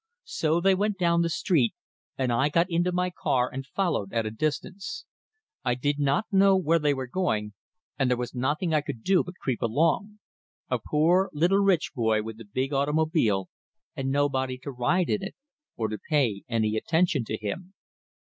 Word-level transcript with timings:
So 0.25 0.59
they 0.59 0.73
went 0.73 0.97
down 0.97 1.21
the 1.21 1.29
street, 1.29 1.75
and 2.17 2.33
I 2.33 2.49
got 2.49 2.71
into 2.71 2.91
my 2.91 3.11
car 3.11 3.47
and 3.53 3.67
followed 3.67 4.11
at 4.13 4.25
a 4.25 4.31
distance. 4.31 5.05
I 5.63 5.75
did 5.75 5.99
not 5.99 6.25
know 6.31 6.55
where 6.57 6.79
they 6.79 6.91
were 6.95 7.05
going, 7.05 7.53
and 7.99 8.09
there 8.09 8.17
was 8.17 8.33
nothing 8.33 8.73
I 8.73 8.81
could 8.81 9.03
do 9.03 9.23
but 9.23 9.37
creep 9.39 9.61
along 9.61 10.17
a 10.71 10.79
poor 10.79 11.29
little 11.33 11.59
rich 11.59 11.91
boy 11.93 12.23
with 12.23 12.41
a 12.41 12.45
big 12.45 12.73
automobile 12.73 13.49
and 13.95 14.09
nobody 14.09 14.57
to 14.63 14.71
ride 14.71 15.11
in 15.11 15.21
it, 15.21 15.35
or 15.77 15.87
to 15.89 15.99
pay 16.09 16.45
any 16.49 16.75
attention 16.75 17.23
to 17.25 17.37
him. 17.37 17.75